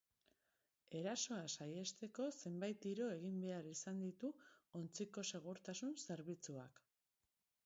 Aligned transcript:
Erasoa 0.99 1.43
saihesteko 1.55 2.25
zenbait 2.37 2.81
tiro 2.87 3.11
egin 3.19 3.37
behar 3.45 3.69
izan 3.73 4.01
ditu 4.07 4.33
ontziko 4.81 5.27
segurtasun 5.35 5.95
zerbitzuak. 6.07 6.83